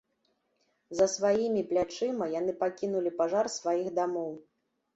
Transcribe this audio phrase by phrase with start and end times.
[0.99, 4.31] За сваімі плячыма яны пакінулі пажар сваіх дамоў.